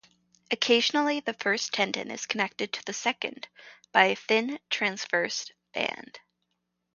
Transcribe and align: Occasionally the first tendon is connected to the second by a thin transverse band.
Occasionally 0.49 1.19
the 1.19 1.33
first 1.35 1.73
tendon 1.73 2.09
is 2.09 2.25
connected 2.25 2.73
to 2.73 2.83
the 2.85 2.91
second 2.91 3.47
by 3.91 4.05
a 4.05 4.15
thin 4.15 4.57
transverse 4.71 5.51
band. 5.75 6.19